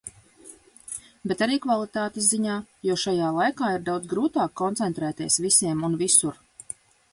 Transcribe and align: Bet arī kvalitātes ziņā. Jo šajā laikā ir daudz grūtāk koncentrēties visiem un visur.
Bet 1.31 1.43
arī 1.45 1.57
kvalitātes 1.65 2.29
ziņā. 2.31 2.55
Jo 2.89 2.97
šajā 3.03 3.29
laikā 3.37 3.71
ir 3.75 3.85
daudz 3.91 4.11
grūtāk 4.15 4.57
koncentrēties 4.65 5.41
visiem 5.47 5.89
un 5.91 6.03
visur. 6.05 6.45